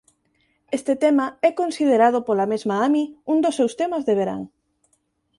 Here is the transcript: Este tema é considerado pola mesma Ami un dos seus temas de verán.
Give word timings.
Este 0.77 0.93
tema 1.03 1.27
é 1.49 1.51
considerado 1.61 2.19
pola 2.27 2.49
mesma 2.53 2.75
Ami 2.87 3.03
un 3.33 3.37
dos 3.43 3.57
seus 3.59 3.73
temas 3.79 4.03
de 4.07 4.13
verán. 4.19 4.41